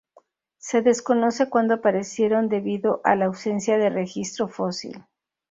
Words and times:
Se 0.57 0.81
desconoce 0.81 1.47
cuándo 1.47 1.75
aparecieron 1.75 2.49
debido 2.49 3.01
a 3.03 3.13
la 3.15 3.25
ausencia 3.25 3.77
de 3.77 3.91
registro 3.91 4.47
fósil. 4.47 5.05